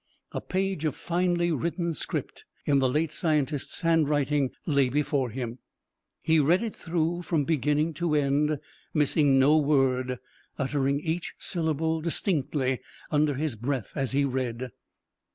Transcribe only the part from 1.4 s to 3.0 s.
written script in the